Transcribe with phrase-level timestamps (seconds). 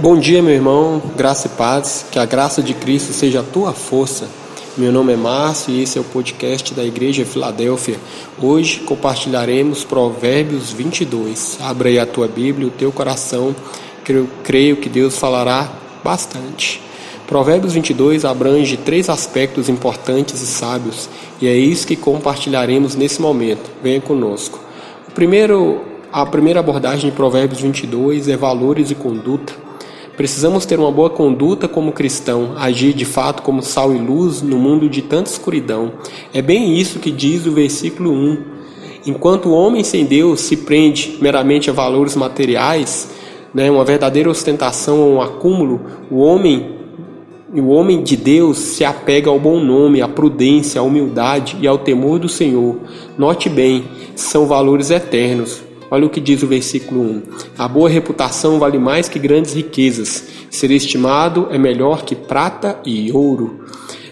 [0.00, 3.72] Bom dia, meu irmão, graça e paz, que a graça de Cristo seja a tua
[3.72, 4.28] força.
[4.76, 7.96] Meu nome é Márcio e esse é o podcast da Igreja Filadélfia.
[8.40, 11.58] Hoje compartilharemos Provérbios 22.
[11.60, 13.56] Abra aí a tua Bíblia, o teu coração,
[14.08, 15.68] eu creio que Deus falará
[16.04, 16.80] bastante.
[17.26, 21.08] Provérbios 22 abrange três aspectos importantes e sábios,
[21.40, 23.68] e é isso que compartilharemos nesse momento.
[23.82, 24.60] Venha conosco.
[25.08, 25.80] O primeiro,
[26.12, 29.66] a primeira abordagem de Provérbios 22 é valores e conduta.
[30.18, 34.58] Precisamos ter uma boa conduta como cristão, agir de fato como sal e luz no
[34.58, 35.92] mundo de tanta escuridão.
[36.34, 38.38] É bem isso que diz o versículo 1.
[39.06, 43.08] Enquanto o homem sem Deus se prende meramente a valores materiais,
[43.54, 46.74] né, uma verdadeira ostentação ou um acúmulo, o homem
[47.54, 51.78] o homem de Deus se apega ao bom nome, à prudência, à humildade e ao
[51.78, 52.76] temor do Senhor.
[53.16, 53.84] Note bem,
[54.16, 55.67] são valores eternos.
[55.90, 57.22] Olha o que diz o versículo 1.
[57.56, 60.24] A boa reputação vale mais que grandes riquezas.
[60.50, 63.64] Ser estimado é melhor que prata e ouro.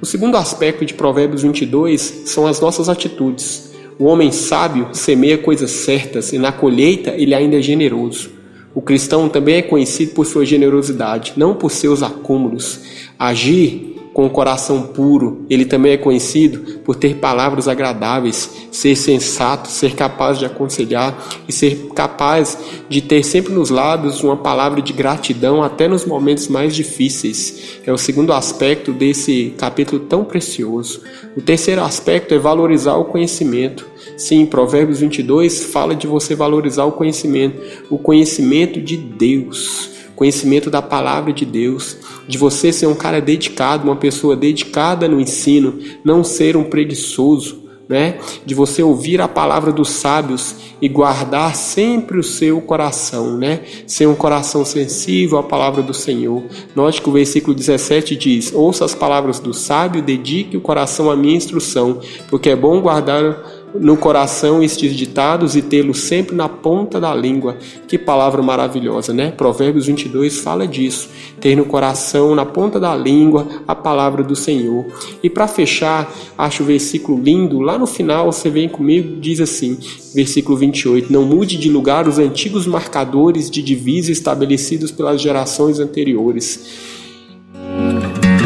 [0.00, 3.72] O segundo aspecto de Provérbios 22 são as nossas atitudes.
[3.98, 8.30] O homem sábio semeia coisas certas e na colheita ele ainda é generoso.
[8.74, 12.80] O cristão também é conhecido por sua generosidade, não por seus acúmulos.
[13.18, 15.46] Agir com o coração puro.
[15.48, 21.52] Ele também é conhecido por ter palavras agradáveis, ser sensato, ser capaz de aconselhar e
[21.52, 22.58] ser capaz
[22.88, 27.78] de ter sempre nos lábios uma palavra de gratidão até nos momentos mais difíceis.
[27.86, 31.00] É o segundo aspecto desse capítulo tão precioso.
[31.36, 33.86] O terceiro aspecto é valorizar o conhecimento.
[34.16, 40.82] Sim, Provérbios 22 fala de você valorizar o conhecimento, o conhecimento de Deus conhecimento da
[40.82, 46.24] palavra de Deus, de você ser um cara dedicado, uma pessoa dedicada no ensino, não
[46.24, 48.18] ser um preguiçoso, né?
[48.44, 53.60] De você ouvir a palavra dos sábios e guardar sempre o seu coração, né?
[53.86, 56.42] Ser um coração sensível à palavra do Senhor.
[56.74, 61.16] Note que o versículo 17 diz: Ouça as palavras do sábio, dedique o coração à
[61.16, 63.40] minha instrução, porque é bom guardar
[63.74, 67.56] no coração estes ditados e tê-los sempre na ponta da língua.
[67.86, 69.30] Que palavra maravilhosa, né?
[69.30, 71.08] Provérbios 22 fala disso.
[71.40, 74.86] Ter no coração, na ponta da língua, a palavra do Senhor.
[75.22, 77.60] E para fechar, acho o versículo lindo.
[77.60, 79.78] Lá no final, você vem comigo, diz assim,
[80.14, 81.12] versículo 28.
[81.12, 86.98] Não mude de lugar os antigos marcadores de divisa estabelecidos pelas gerações anteriores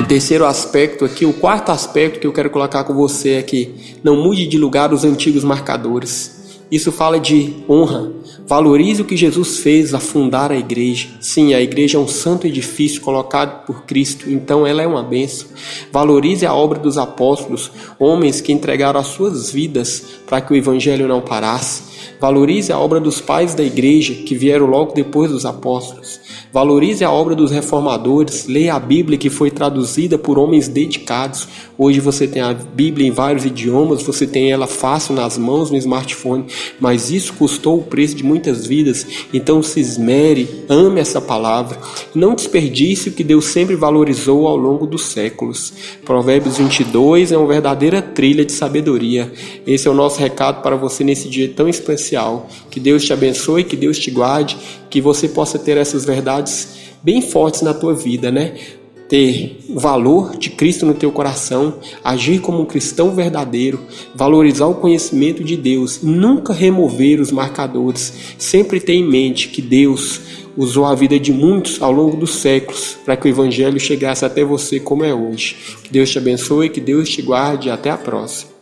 [0.03, 3.97] o terceiro aspecto aqui, o quarto aspecto que eu quero colocar com você é que
[4.03, 6.43] não mude de lugar os antigos marcadores.
[6.71, 8.11] Isso fala de honra.
[8.47, 11.09] Valorize o que Jesus fez a fundar a igreja.
[11.21, 15.49] Sim, a igreja é um santo edifício colocado por Cristo, então ela é uma bênção.
[15.93, 21.07] Valorize a obra dos apóstolos, homens que entregaram as suas vidas para que o evangelho
[21.07, 21.92] não parasse.
[22.21, 26.21] Valorize a obra dos pais da igreja que vieram logo depois dos apóstolos.
[26.53, 28.47] Valorize a obra dos reformadores.
[28.47, 31.49] Leia a Bíblia que foi traduzida por homens dedicados.
[31.79, 35.77] Hoje você tem a Bíblia em vários idiomas, você tem ela fácil nas mãos no
[35.79, 36.45] smartphone,
[36.79, 39.07] mas isso custou o preço de muitas vidas.
[39.33, 41.79] Então se esmere, ame essa palavra.
[42.15, 45.73] Não desperdice o que Deus sempre valorizou ao longo dos séculos.
[46.05, 49.33] Provérbios 22 é uma verdadeira trilha de sabedoria.
[49.67, 52.49] Esse é o nosso recado para você nesse dia tão especial especial.
[52.71, 54.57] Que Deus te abençoe, que Deus te guarde,
[54.91, 56.69] que você possa ter essas verdades
[57.03, 58.55] bem fortes na tua vida, né?
[59.09, 63.81] Ter valor de Cristo no teu coração, agir como um cristão verdadeiro,
[64.15, 70.21] valorizar o conhecimento de Deus, nunca remover os marcadores, sempre ter em mente que Deus
[70.57, 74.45] usou a vida de muitos ao longo dos séculos para que o Evangelho chegasse até
[74.45, 75.57] você como é hoje.
[75.83, 78.53] Que Deus te abençoe, que Deus te guarde e até a próxima.